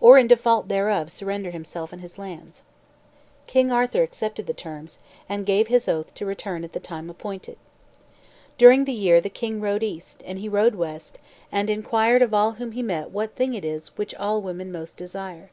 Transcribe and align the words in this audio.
or 0.00 0.16
in 0.16 0.26
default 0.26 0.68
thereof 0.68 1.12
surrender 1.12 1.50
himself 1.50 1.92
and 1.92 2.00
his 2.00 2.16
lands. 2.16 2.62
King 3.46 3.70
Arthur 3.70 4.00
accepted 4.02 4.46
the 4.46 4.54
terms, 4.54 4.98
and 5.28 5.44
gave 5.44 5.68
his 5.68 5.86
oath 5.90 6.14
to 6.14 6.24
return 6.24 6.64
at 6.64 6.72
the 6.72 6.80
time 6.80 7.10
appointed. 7.10 7.58
During 8.56 8.86
the 8.86 8.92
year 8.94 9.20
the 9.20 9.28
king 9.28 9.60
rode 9.60 9.82
east, 9.82 10.22
and 10.24 10.38
he 10.38 10.48
rode 10.48 10.74
west, 10.76 11.18
and 11.52 11.68
inquired 11.68 12.22
of 12.22 12.32
all 12.32 12.52
whom 12.52 12.72
he 12.72 12.82
met 12.82 13.10
what 13.10 13.36
thing 13.36 13.52
it 13.52 13.62
is 13.62 13.88
which 13.98 14.14
all 14.14 14.40
women 14.40 14.72
most 14.72 14.96
desire. 14.96 15.50